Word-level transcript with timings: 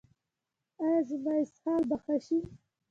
ایا 0.81 0.99
زما 1.09 1.33
اسهال 1.43 1.81
به 1.89 1.95
ښه 2.03 2.15
شي؟ 2.25 2.37